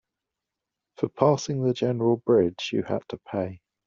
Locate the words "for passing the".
0.97-1.75